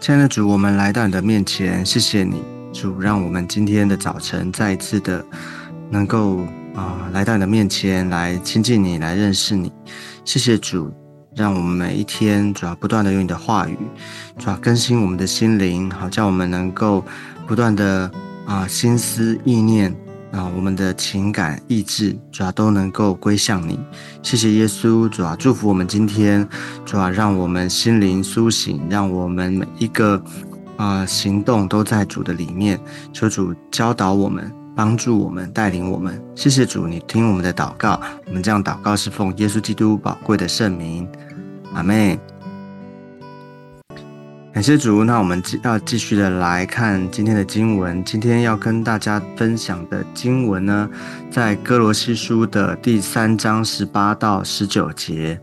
[0.00, 2.42] 亲爱的主，我们来到你的面前，谢谢你，
[2.72, 5.22] 主，让我们今天的早晨再一次的
[5.90, 6.38] 能够
[6.74, 9.70] 啊来到你的面前来亲近你，来认识你。
[10.24, 10.90] 谢谢主，
[11.36, 13.76] 让我们每一天主要不断的用你的话语，
[14.38, 17.04] 主要更新我们的心灵，好叫我们能够
[17.46, 18.10] 不断的
[18.46, 19.94] 啊心思意念。
[20.32, 23.78] 啊，我们的情感、意志，主要都能够归向你。
[24.22, 26.48] 谢谢耶稣，主要祝福我们今天，
[26.84, 30.22] 主要让我们心灵苏醒，让我们每一个
[30.76, 32.78] 啊行动都在主的里面。
[33.12, 36.22] 求主教导我们，帮助我们，带领我们。
[36.36, 38.00] 谢谢主，你听我们的祷告。
[38.26, 41.08] 我们这样祷告是奉耶稣基督宝贵的圣名。
[41.74, 42.16] 阿妹。
[44.52, 48.04] 感谢主，那我们继要继续的来看今天的经文。
[48.04, 50.90] 今天要跟大家分享的经文呢，
[51.30, 55.40] 在哥罗西书的第三章十八到十九节。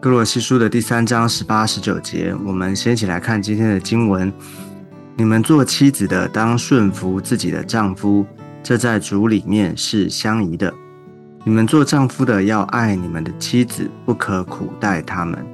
[0.00, 4.32] 哥罗西书的第三章十八、十九节，我们先一起来看今天的经文。
[5.16, 8.24] 你们做妻子的，当顺服自己的丈夫，
[8.62, 10.72] 这在主里面是相宜的。
[11.44, 15.44] 你们做丈夫的，要爱你们的妻子，不可苦待他们。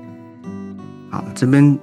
[1.11, 1.79] 好，这边。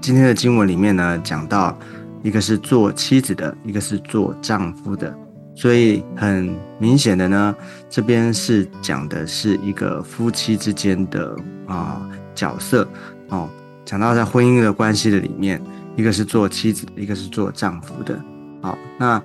[0.00, 1.76] 今天的经文里面呢，讲到
[2.22, 5.12] 一个是做妻子的，一个是做丈夫的，
[5.54, 7.54] 所以很明显的呢，
[7.88, 12.00] 这边是讲的是一个夫妻之间的啊
[12.34, 12.86] 角色
[13.28, 13.48] 哦，
[13.84, 15.60] 讲到在婚姻的关系的里面，
[15.96, 18.18] 一个是做妻子，一个是做丈夫的。
[18.62, 19.22] 好，那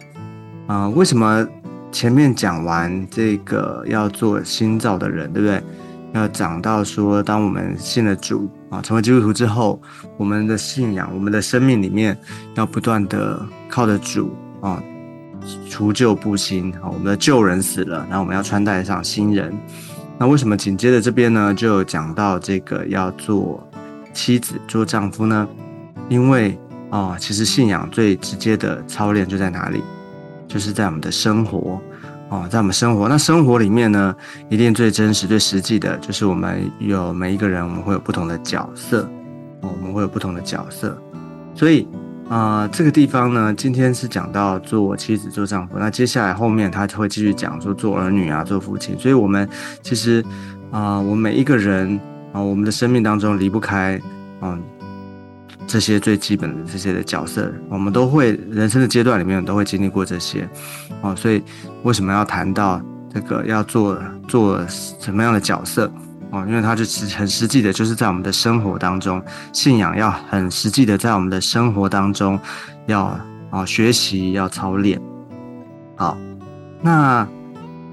[0.67, 1.47] 啊，为什么
[1.91, 5.61] 前面讲完这个要做新造的人，对不对？
[6.13, 8.49] 要讲到说，当我们信了主。
[8.69, 9.81] 啊，成为基督徒之后，
[10.15, 12.17] 我们的信仰、我们的生命里面，
[12.55, 14.81] 要不断的靠着主啊，
[15.69, 16.71] 除旧布新。
[16.75, 19.53] 啊，我们的旧人死了，然后我们要穿戴上新人。
[20.17, 23.61] 那为什么紧接着这边呢，就讲到这个要做
[24.13, 25.45] 妻子、做丈夫呢？
[26.07, 26.57] 因为
[26.91, 29.83] 啊，其实信仰最直接的操练就在哪里？
[30.47, 31.81] 就是在我们的生活。
[32.31, 34.15] 哦，在我们生活，那生活里面呢，
[34.47, 39.01] 一定最真实、最实际的，就是我们有每一个人，我们会有不同的角色，
[39.59, 40.97] 哦，我们会有不同的角色。
[41.53, 41.85] 所以
[42.29, 48.97] 啊，这个地方呢，今天是讲到做妻子、做丈夫，那接下来后面他就会继续讲说做儿女啊、做父亲。
[48.97, 49.45] 所以，我们
[49.83, 50.23] 其实
[50.71, 51.99] 啊，我们每一个人
[52.31, 54.01] 啊，我们的生命当中离不开
[54.41, 54.57] 嗯。
[55.67, 60.49] 这些最基本的这些的角色，我们都会人生的阶段里面都会经历过这些，
[61.01, 61.41] 哦，所以
[61.83, 62.81] 为什么要谈到
[63.13, 65.89] 这个要做做什么样的角色，
[66.31, 69.21] 哦，因为它就是很实际的，就是在我们的生活当中，
[69.53, 72.37] 信仰要很实际的在我们的生活当中
[72.87, 73.17] 要
[73.49, 74.99] 啊学习要操练。
[75.95, 76.17] 好，
[76.81, 77.25] 那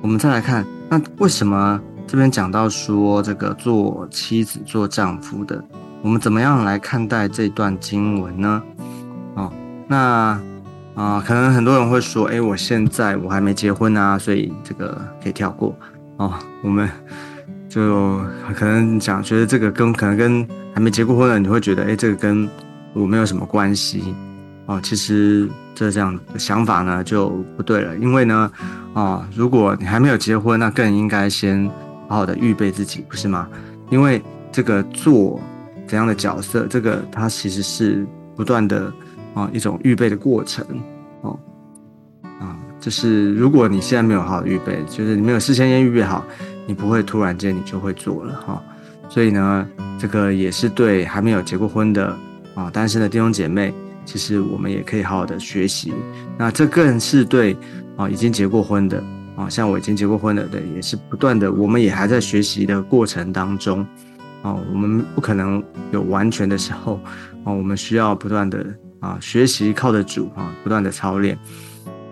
[0.01, 5.63] 我们再来看，那为什么这边讲到说这个做妻子做丈夫的？
[6.01, 8.63] 我们怎么样来看待这段经文呢？
[9.35, 9.53] 哦，
[9.89, 10.41] 那
[10.95, 15.75] 啊，可能很多人会说，哎，我现在我还没结婚啊，所以这个可以跳过
[16.17, 16.33] 哦。
[16.63, 16.89] 我们
[17.69, 18.21] 就
[18.55, 22.49] 可能讲，觉得这个跟可能跟还没结过婚的，你会觉得，哎，这个跟
[22.95, 24.15] 我没有什么关系
[24.67, 24.81] 哦。
[24.81, 28.51] 其实这这样的想法呢就不对了，因为呢，
[28.95, 31.69] 啊，如果你还没有结婚，那更应该先
[32.09, 33.49] 好好的预备自己，不是吗？
[33.91, 34.23] 因为
[34.53, 35.41] 这个做。
[35.89, 36.67] 怎样的角色？
[36.69, 38.07] 这个它其实是
[38.37, 38.93] 不断的
[39.35, 40.65] 啊一种预备的过程
[41.23, 41.37] 哦
[42.39, 46.25] 啊，就是如果你现在没有好好预备，就是你没有事先先预备好，
[46.67, 48.63] 你不会突然间你就会做了哈。
[49.09, 49.67] 所以呢，
[49.99, 52.15] 这个也是对还没有结过婚的
[52.55, 53.73] 啊单身的弟兄姐妹，
[54.05, 55.95] 其实我们也可以好好的学习。
[56.37, 57.57] 那这更是对
[57.97, 59.03] 啊已经结过婚的
[59.35, 63.85] 啊，像我已经结过婚了的，也是不断的，我们也还在学习的过程当中。
[64.43, 67.01] 哦，我们不可能有完全的时候，
[67.45, 68.65] 哦，我们需要不断的
[69.01, 71.37] 啊学习，靠着主啊，不断的操练，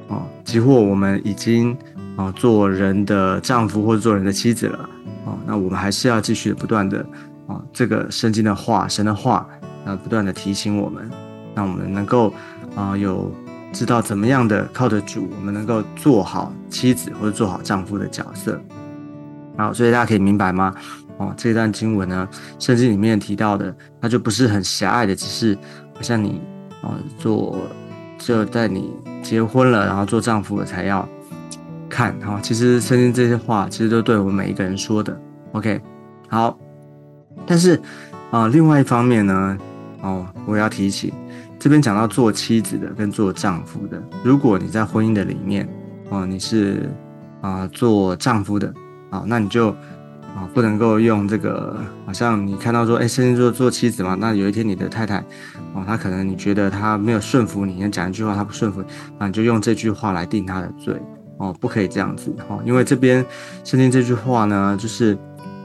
[0.09, 1.77] 哦，几乎我们已经
[2.17, 4.91] 啊做人的丈夫或者做人的妻子了，
[5.25, 6.99] 哦，那我们还是要继续不断的
[7.47, 9.47] 啊这个圣经的话，神的话，
[9.85, 11.09] 啊不断的提醒我们，
[11.55, 12.35] 让我们能够
[12.75, 13.33] 啊有
[13.73, 18.61] 知道怎么样的靠着主，我们能够做好妻子或者做好丈夫的角色，
[19.57, 20.75] 好，所以大家可以明白吗？
[21.19, 22.29] 哦，这段经文呢，
[22.59, 25.57] 圣经里面提到的，它就不是很狭隘的，只是
[25.95, 26.43] 好像你
[26.83, 27.57] 哦做，
[28.19, 28.93] 就在你
[29.23, 31.09] 结婚了，然后做丈夫了才要
[31.89, 32.39] 看哈。
[32.43, 35.19] 其实圣经这些话，其实都对我们每一个人说的。
[35.53, 35.81] OK，
[36.29, 36.59] 好，
[37.47, 37.81] 但是
[38.31, 39.59] 啊，另外一方面呢，
[40.03, 41.15] 哦，我要提起
[41.59, 45.67] 这边讲到做妻子的跟做丈夫的，如果你在婚姻的里面，
[46.11, 46.91] 哦，你是
[47.41, 48.71] 啊做丈夫的，
[49.11, 49.75] 好，那你就。
[50.37, 51.75] 啊，不能够用这个，
[52.05, 55.19] 好像你看到说，哎，圣经做做妻子嘛，那有一天你的太太，
[55.73, 58.85] 哦，她可能你觉得她没有顺服你，你讲一句话她不顺服，
[59.19, 60.95] 那你就用这句话来定她的罪，
[61.39, 63.25] 哦，不可以这样子，哦，因为这边
[63.65, 65.17] 圣经这句话呢，就是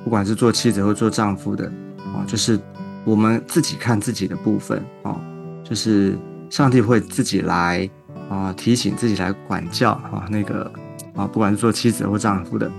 [0.06, 1.66] 不管是做妻子或做丈夫的，
[2.14, 2.58] 哦，就是
[3.04, 5.20] 我们自己看自己的部分，哦，
[5.66, 6.18] 就是
[6.50, 7.90] 上帝会自己来
[8.30, 10.72] 啊提醒自己来管教啊那个
[11.14, 12.72] 啊，不管是做妻子或丈夫的。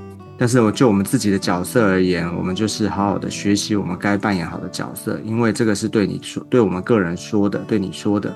[0.42, 8.28] 但是，我就我们自己的角色而言，我们就是好好的学习我们该扮演好的角色，因为这个是对你说，对我们个人说的，对你说的，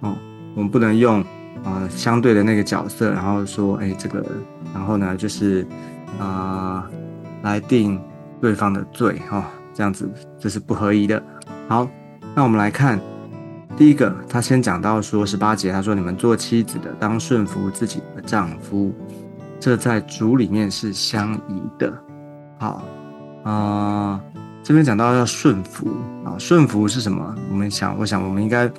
[0.00, 0.16] 哦，
[0.54, 1.20] 我们不能用
[1.62, 4.24] 啊相对的那个角色，然后说，哎，这个，
[4.72, 5.66] 然后呢，就是
[6.18, 6.88] 啊
[7.42, 8.00] 来定
[8.40, 9.44] 对方的罪，哈，
[9.74, 11.22] 这样子这是不合宜的。
[11.68, 11.86] 好，
[12.34, 12.98] 那我们来看
[13.76, 18.94] 第一个，他先讲到说十八节，他说你们做妻子的当顺服自己的丈夫。
[19.64, 21.90] 这在主里面是相宜的，
[22.58, 22.82] 好
[23.44, 24.20] 啊，
[24.62, 25.88] 这边讲到要顺服
[26.22, 27.34] 啊，顺服是什么？
[27.50, 28.70] 我们想，我想我们应该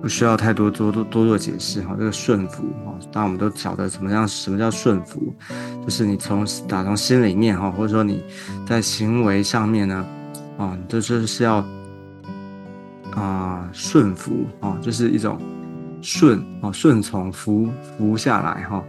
[0.00, 1.96] 不需要太多多多多做解释哈。
[1.98, 5.34] 这个顺服啊，当然我们都晓得什么样什么叫顺服，
[5.82, 8.22] 就是你从打从心里面哈，或者说你
[8.68, 10.06] 在行为上面呢，
[10.56, 11.56] 啊，就是是要
[13.16, 15.36] 啊顺服啊，就是一种
[16.00, 17.68] 顺啊顺从服
[17.98, 18.80] 服下来哈，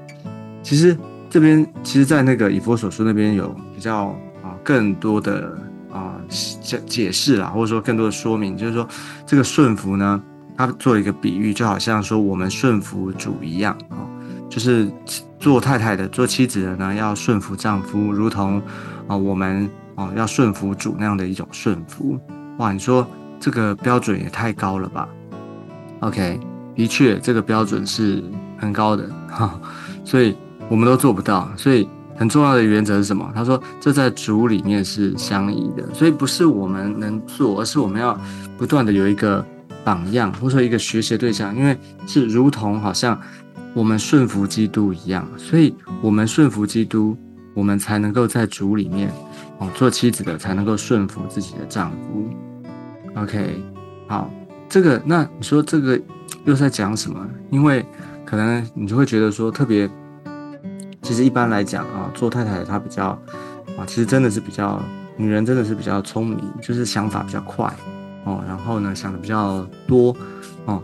[0.62, 0.96] 其实。
[1.36, 4.06] 这边其实，在那个以佛所说那边有比较
[4.42, 5.54] 啊更多的
[5.92, 8.88] 啊解解释啦，或者说更多的说明，就是说
[9.26, 10.24] 这个顺服呢，
[10.56, 14.08] 他做一个比喻，就好像说我们顺服主一样啊，
[14.50, 14.90] 就是
[15.38, 18.62] 做太太的、做妻子的呢，要顺服丈夫，如同
[19.06, 22.18] 啊我们啊要顺服主那样的一种顺服。
[22.60, 23.06] 哇，你说
[23.42, 25.10] 这个标准也太高了吧
[26.00, 26.40] ？OK，
[26.76, 28.24] 的确这个标准是
[28.58, 29.60] 很高的哈，
[30.06, 30.34] 所以。
[30.70, 33.32] 我们都做不到，所以很重要的原则是什么？
[33.36, 38.20] 他说这在主里面是相宜的，所以不是我们能做，而是我们要
[38.58, 39.46] 不断的有一个
[39.84, 41.78] 榜样，或者说一个学习对象，因为
[42.08, 43.20] 是如同好像
[43.74, 47.16] 我们顺服基督一样，所以我们顺服基督，
[47.54, 49.12] 我们才能够在主里面
[49.60, 52.28] 哦，做妻子的才能够顺服自己的丈夫。
[53.16, 53.62] OK，
[54.08, 54.32] 好，
[54.68, 56.00] 这个那你说这个
[56.46, 57.24] 又在讲什么？
[57.52, 57.86] 因为
[58.26, 59.88] 可能你就会觉得说特别。
[61.06, 63.10] 其实一般来讲啊，做太太她比较
[63.78, 64.82] 啊，其实真的是比较
[65.16, 67.72] 女人，真的是比较聪明，就是想法比较快
[68.24, 68.44] 哦。
[68.48, 70.16] 然后呢，想的比较多
[70.66, 70.82] 哦。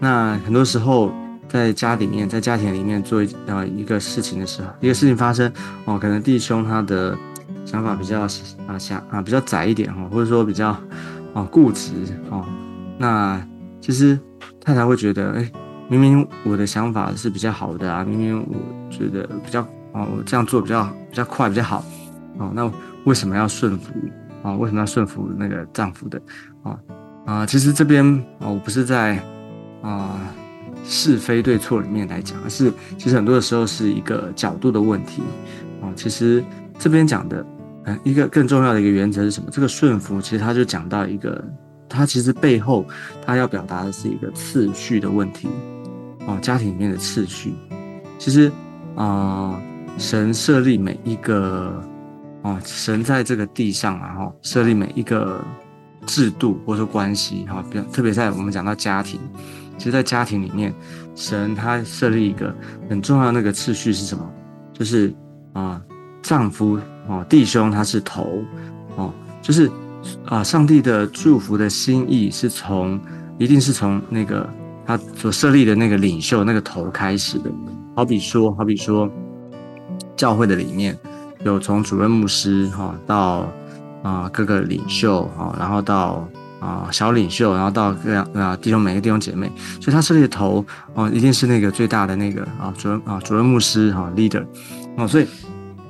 [0.00, 1.12] 那很多时候
[1.48, 5.50] 在家里面，在家庭里面做呃一个事情的时候，一个事情发生
[5.84, 7.16] 哦，可能弟兄他的
[7.64, 8.22] 想法比较
[8.66, 10.76] 啊想啊比较窄一点哈，或者说比较
[11.32, 11.92] 啊固执
[12.28, 12.44] 哦。
[12.98, 13.40] 那
[13.80, 14.18] 其实
[14.60, 15.52] 太太会觉得哎。
[15.90, 19.60] 明明我的想法是比较好的啊，明明我觉得比较
[19.92, 21.84] 哦，我这样做比较比较快比较好
[22.38, 22.70] 哦，那
[23.06, 23.92] 为什么要顺服
[24.44, 24.54] 啊？
[24.54, 26.22] 为什么要顺服那个丈夫的
[26.62, 26.78] 啊
[27.26, 27.44] 啊？
[27.44, 28.04] 其实这边
[28.38, 29.20] 啊，我不是在
[29.82, 30.20] 啊
[30.84, 35.22] 是非对错里面来讲，而是其实很多的时候是一个角度的问题
[35.82, 35.90] 啊。
[35.96, 36.44] 其实
[36.78, 37.44] 这边讲的
[37.86, 39.48] 嗯，一个更重要的一个原则是什么？
[39.50, 41.44] 这个顺服其实他就讲到一个，
[41.88, 42.86] 他其实背后
[43.26, 45.48] 他要表达的是一个次序的问题。
[46.30, 47.52] 哦，家庭里面的次序，
[48.16, 48.50] 其实
[48.94, 49.60] 啊，
[49.98, 51.82] 神设立每一个
[52.42, 55.42] 哦，神在这个地上啊，哈，设立每一个
[56.06, 59.18] 制度或者说关系，哈，比特别在我们讲到家庭，
[59.76, 60.72] 其实，在家庭里面，
[61.16, 62.54] 神他设立一个
[62.88, 64.24] 很重要的那个次序是什么？
[64.72, 65.12] 就是
[65.52, 65.82] 啊，
[66.22, 68.44] 丈夫哦，弟兄他是头
[68.94, 69.68] 哦，就是
[70.26, 73.00] 啊，上帝的祝福的心意是从，
[73.36, 74.48] 一定是从那个。
[74.90, 77.50] 他所设立的那个领袖那个头开始的，
[77.94, 79.08] 好比说，好比说，
[80.16, 80.98] 教会的里面
[81.44, 83.46] 有从主任牧师哈到
[84.02, 86.26] 啊各个领袖哈，然后到
[86.58, 89.48] 啊小领袖，然后到各样啊弟兄每个弟兄姐妹，
[89.80, 94.44] 所以他设立的头哦一定是那个最大的那个啊主任啊主任牧师哈 leader
[94.96, 95.26] 哦，所以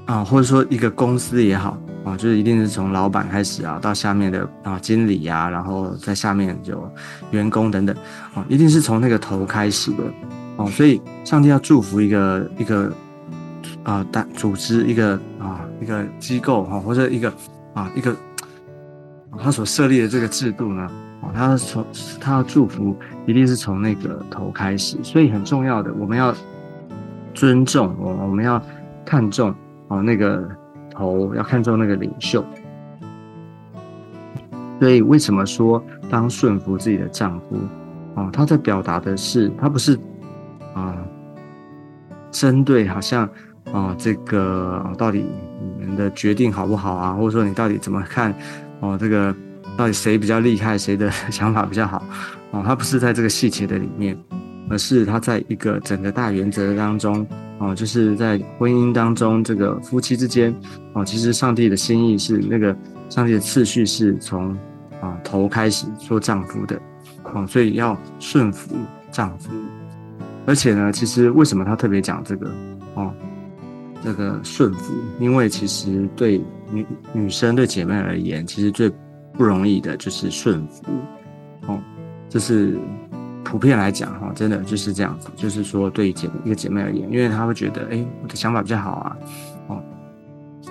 [0.05, 1.79] 啊或者说一个公司也好。
[2.03, 6.91] 啊，就是一定是从老板开始啊，到下面的啊经理呀，然后在下面有
[7.31, 7.95] 员工等等，
[8.35, 10.05] 啊，一定是从那个头开始的，
[10.57, 12.91] 哦，所以上帝要祝福一个一个
[13.83, 17.31] 啊大组织一个啊一个机构哈，或者一个
[17.75, 18.17] 啊一个
[19.39, 20.91] 他所设立的这个制度呢，
[21.21, 21.85] 哦，他从
[22.19, 26.35] 他要祝福一定是从那个头开始，所以很重要的，我们要
[27.35, 28.61] 尊重我，我们要
[29.05, 29.55] 看重
[29.89, 30.49] 哦那个。
[31.01, 32.45] 头要看重那个领袖，
[34.79, 37.57] 所以为什么说当顺服自己的丈夫
[38.15, 38.29] 啊？
[38.31, 39.99] 他在表达的是，他不是
[40.75, 40.95] 啊
[42.31, 43.27] 针对好像
[43.73, 45.25] 啊，这个到底
[45.79, 47.15] 你们的决定好不好啊？
[47.15, 48.35] 或者说你到底怎么看？
[48.81, 49.35] 哦，这个
[49.79, 52.05] 到底谁比较厉害，谁的想法比较好？
[52.51, 54.15] 哦，他不是在这个细节的里面，
[54.69, 57.27] 而是他在一个整个大原则当中。
[57.61, 60.51] 哦，就是在婚姻当中，这个夫妻之间，
[60.95, 62.75] 哦，其实上帝的心意是那个
[63.11, 64.57] 上帝的次序是从
[65.03, 66.81] 啊头开始做丈夫的，
[67.35, 68.75] 哦，所以要顺服
[69.11, 69.51] 丈夫。
[70.47, 72.51] 而且呢，其实为什么他特别讲这个？
[72.95, 73.13] 哦，
[74.03, 78.91] 这个顺服，因为其实对女女生对姐妹而言，其实最
[79.35, 80.83] 不容易的就是顺服。
[81.67, 81.79] 哦，
[82.31, 82.79] 这是。
[83.51, 89.17] 普遍来讲，哈，真的就是这样子，就是说，对姐一个姐妹而言，因为她会觉得，哎，我的想法比较好啊，
[89.67, 89.83] 哦，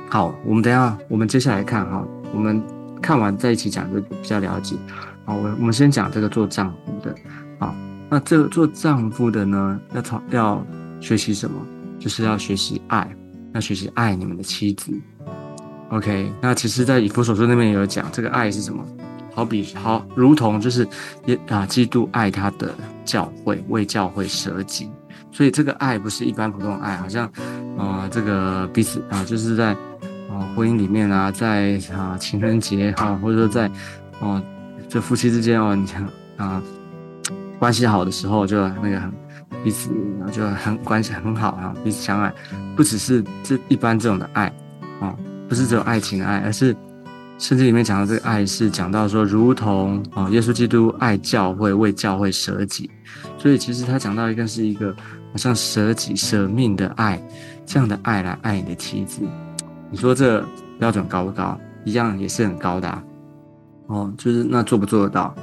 [0.10, 2.64] 好，我们等下，我们接下来看哈，我们
[3.02, 4.78] 看完在一起讲就比较了解，
[5.26, 7.14] 好，我我们先讲这个做丈夫的，
[7.60, 7.76] 好，
[8.10, 10.66] 那这个做丈夫的呢，要从要
[11.02, 11.60] 学习什么？
[12.00, 13.06] 就是要学习爱，
[13.54, 14.90] 要学习爱你们的妻子
[15.90, 18.82] ，OK，那其实，在以弗所书那边也有讲，这个爱是什么？
[19.40, 20.86] 好比好，如同就是
[21.26, 24.92] 也啊，基督爱他的教会，为教会舍己。
[25.32, 27.26] 所以这个爱不是一般普通爱，好像
[27.78, 29.68] 啊，这个彼此啊，就是在
[30.30, 33.72] 啊婚姻里面啊，在啊情人节哈，或者说在
[34.20, 34.44] 哦
[34.90, 36.06] 这夫妻之间哦，你看
[36.36, 36.62] 啊
[37.58, 39.02] 关系好的时候就那个
[39.64, 39.90] 彼此
[40.34, 42.34] 就很关系很好啊，彼此相爱，
[42.76, 44.52] 不只是这一般这种的爱
[45.00, 45.16] 啊，
[45.48, 46.76] 不是只有爱情的爱，而是。
[47.40, 52.92] 圣经里面讲到这个爱是讲到说，如同啊，耶稣基督爱教会，为教会舍己，
[53.38, 54.94] 所以其实他讲到一个是一个
[55.32, 57.20] 好像舍己舍命的爱，
[57.66, 59.22] 这样的爱来爱你的妻子，
[59.90, 60.46] 你说这
[60.78, 61.58] 标准高不高？
[61.86, 63.04] 一样也是很高的
[63.88, 64.14] 哦。
[64.18, 65.34] 就是那做不做得到？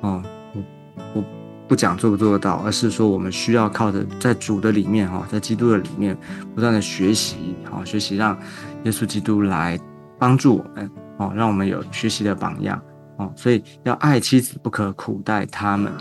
[0.00, 0.22] 哦，
[0.54, 0.62] 我
[1.16, 1.24] 我
[1.68, 6.16] 不讲做不做得到，而是说我们需要靠着在主的里面哈，在基督的里面
[6.54, 8.34] 不断的学习，好学习让
[8.84, 9.78] 耶稣基督来
[10.18, 10.90] 帮助我们。
[11.22, 12.80] 哦，让我们有学习的榜样
[13.16, 15.92] 哦，所以要爱妻子，不可苦待他们。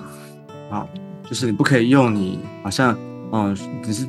[0.70, 0.90] 好，
[1.24, 2.98] 就是你不可以用你好像
[3.30, 4.08] 哦，只是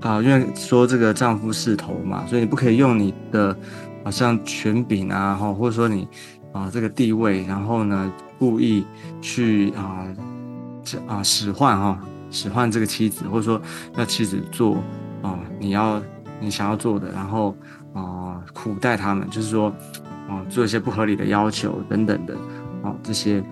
[0.00, 3.56] 啊，因为说这个丈夫是头嘛，所以你不可以用你的
[4.02, 6.08] 好像权柄啊，哈，或者说你
[6.52, 8.84] 啊这个地位，然后呢故意
[9.20, 10.04] 去啊
[10.82, 13.60] 这啊使唤哈，使唤这个妻子，或者说
[13.96, 14.78] 要妻子做
[15.22, 16.02] 啊你要
[16.40, 17.54] 你想要做的，然后
[17.92, 19.72] 啊苦待他们，就是说。
[20.30, 22.34] 哦，做一些不合理的要求等等的，
[22.82, 23.42] 哦，这些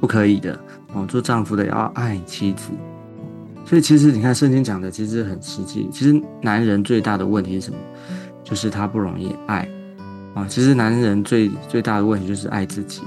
[0.00, 0.58] 不可以的。
[0.94, 2.70] 哦，做丈夫的要爱妻子。
[3.64, 5.88] 所以其实你看圣经讲的其实很实际。
[5.90, 7.76] 其实男人最大的问题是什么？
[8.44, 9.68] 就是他不容易爱。
[10.34, 13.02] 啊，其实男人最最大的问题就是爱自己。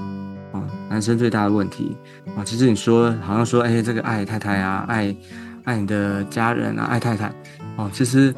[0.52, 1.96] 啊，男生最大的问题。
[2.36, 5.16] 啊，其实你说好像说，哎，这个爱太太啊，爱
[5.64, 7.32] 爱你的家人啊，爱太太。
[7.76, 8.34] 哦，其实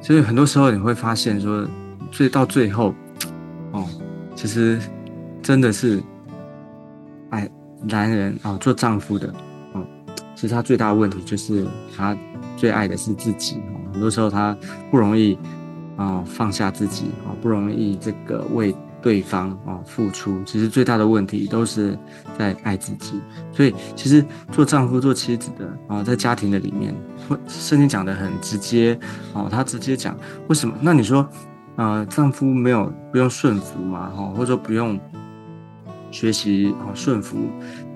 [0.00, 1.68] 所以很多时候你会发现说，
[2.10, 2.94] 最到最后。
[4.44, 4.78] 其实，
[5.40, 6.02] 真的是
[7.30, 7.48] 爱
[7.80, 9.32] 男人啊，做丈夫的，
[9.72, 9.82] 哦，
[10.34, 12.14] 其实他最大的问题就是他
[12.54, 13.80] 最爱的是自己哦。
[13.94, 14.54] 很多时候他
[14.90, 15.38] 不容易
[15.96, 20.38] 啊放下自己啊，不容易这个为对方啊付出。
[20.44, 21.98] 其实最大的问题都是
[22.38, 23.18] 在爱自己。
[23.50, 24.22] 所以其实
[24.52, 26.94] 做丈夫、做妻子的啊，在家庭的里面，
[27.48, 28.98] 圣经讲的很直接
[29.32, 30.14] 哦，他直接讲
[30.48, 30.74] 为什么？
[30.82, 31.26] 那你说？
[31.76, 34.98] 啊，丈夫没有不用顺服嘛，哈，或者说不用
[36.12, 37.36] 学习哦顺服，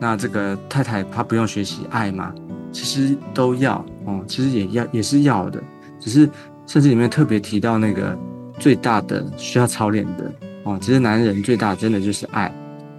[0.01, 2.35] 那这个太太她不用学习爱吗？
[2.73, 5.63] 其实都要哦，其实也要也是要的，
[6.01, 6.29] 只是
[6.67, 8.19] 甚至里面特别提到那个
[8.59, 10.33] 最大的需要操练的
[10.65, 12.53] 哦，其实男人最大真的就是爱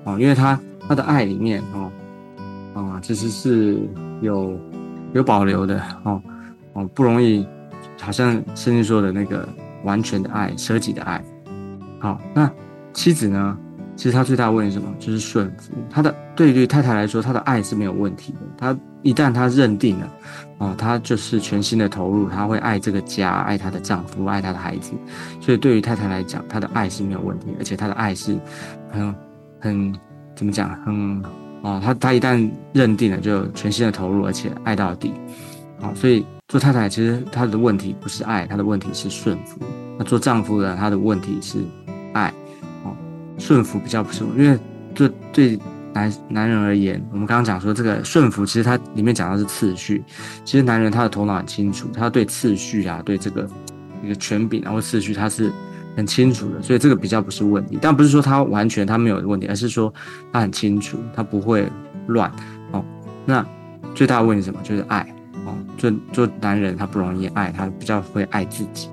[0.06, 0.58] 哦，因为他
[0.88, 1.92] 他的爱里面哦，
[2.74, 3.78] 啊，其实是
[4.22, 4.58] 有
[5.14, 6.22] 有保留的哦
[6.72, 7.46] 哦，不容易，
[8.00, 9.46] 好像圣经说的那个。
[9.84, 11.24] 完全的爱，舍己的爱。
[12.00, 12.50] 好，那
[12.94, 13.58] 妻子呢？
[13.96, 14.88] 其实她最大的问题什么？
[14.98, 15.74] 就是顺服。
[15.90, 18.40] 她的对于太太来说，她的爱是没有问题的。
[18.58, 20.10] 她一旦她认定了，
[20.60, 24.94] 哦，她就是全心的投入，她会爱这个家，爱她的丈夫，爱她的孩子。
[25.42, 28.40] 所以对于太太来讲，她的爱是没有问题，而且她的爱是
[28.90, 29.14] 很
[29.60, 29.94] 很
[30.34, 30.70] 怎么讲？
[30.86, 31.22] 很
[31.62, 35.14] 哦，她她一旦认定了，就全心的投入，而且爱到底。
[35.82, 36.26] 好，所以。
[36.50, 39.60] 做太太其实她的问题不是爱，她的问题是顺服。
[40.00, 41.60] 那做丈夫的他的问题是
[42.14, 42.34] 爱，
[42.84, 42.96] 哦，
[43.38, 44.58] 顺服比较不是，因为
[44.96, 45.60] 对对
[45.94, 50.04] 男男人而言，我们刚刚讲说这个顺服，其实它里面讲的是次序。
[50.44, 53.48] 其实男人他的头脑很清楚，他对次序啊，对这个
[54.02, 55.52] 一个权柄啊或次序，他是
[55.98, 57.78] 很清楚的，所以这个比较不是问题。
[57.82, 59.94] 但不是说他完全他没有问题，而是说
[60.32, 61.70] 他很清楚，他不会
[62.08, 62.32] 乱。
[62.72, 62.84] 哦，
[63.26, 63.46] 那
[63.94, 64.60] 最大的问题什么？
[64.64, 65.06] 就是爱。
[65.80, 68.90] 做做男人他不容易爱，他比较会爱自己。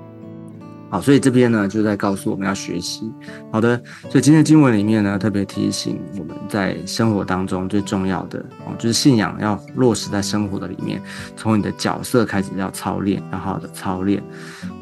[0.89, 3.11] 好，所以这边呢就在告诉我们要学习。
[3.51, 3.75] 好的，
[4.09, 11.01] 所以今天经文里面呢特别提醒我们在生活当中最重要的哦，就是信仰要落实在生活的里面，
[11.35, 14.23] 从你的角色开始要操练，要好好的操练。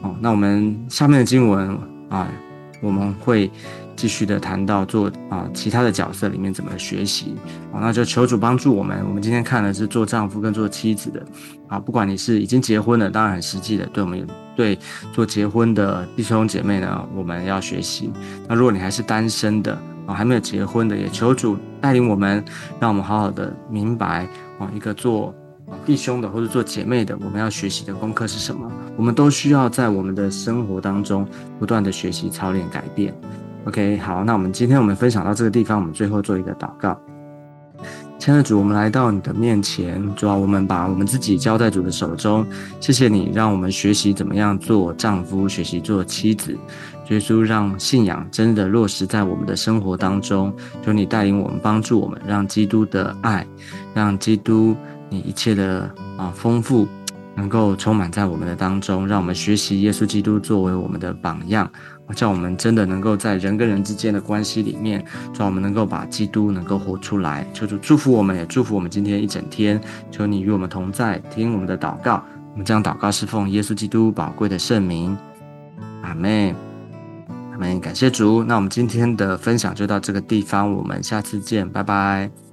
[0.04, 1.76] 哦，那我们下面的经文
[2.10, 2.30] 啊，
[2.82, 3.50] 我们会。
[3.98, 7.34] 继续的谈到做啊其他的角色里面怎么学习
[7.72, 9.02] 啊，那就求主帮助我们。
[9.08, 11.26] 我们今天看的是做丈夫跟做妻子的
[11.70, 14.78] 啊，不管你是已经结婚了，当然很实际的，对我们对
[15.14, 18.12] 做结婚的弟兄姐妹呢，我们要学习。
[18.50, 19.72] 那如果你还是单身的
[20.06, 22.44] 啊，还没有结婚的，也求主带领我们，
[22.82, 24.28] 让我们好好的明白
[24.60, 25.34] 啊，一个做
[25.86, 28.72] 弟兄的或者做姐妹的，我们要学习的功课是什么？
[28.98, 31.28] 我们都需要在我们的生活当中
[31.60, 33.14] 不断的学习、操练、改变。
[33.66, 37.00] OK，好，那我们今天我们分享到这个地方，我们最后做一个祷告。
[38.18, 42.46] 亲爱的主，我们来到你的面前，主要我们把我们自己交在主的手中。
[42.80, 46.58] 谢谢你，让我们学习怎么样做丈夫，学习做妻子。
[47.10, 50.52] 耶稣让信仰真的落实在我们的生活当中。
[50.84, 53.46] 求你带领我们，帮助我们，让基督的爱，
[53.94, 54.76] 让基督
[55.16, 56.88] 你一切的啊丰富，
[57.36, 59.08] 能够充满在我们的当中。
[59.08, 61.70] 让我们学习耶稣基督作为我们的榜样。
[62.16, 65.04] 叫我们真的能够在人跟人之间的关系里面，
[65.36, 67.48] 让我们能够把基督能够活出来。
[67.52, 69.82] 求主祝福我们，也祝福我们今天一整天。
[70.12, 72.24] 求你与我们同在，听我们的祷告。
[72.52, 75.18] 我们将祷告是奉耶稣基督宝贵的圣名。
[76.04, 76.56] 阿门。
[77.54, 77.80] 阿门。
[77.80, 78.44] 感谢主。
[78.44, 82.45] 那我们今天的分享就到这个地方，我们下次见，拜拜。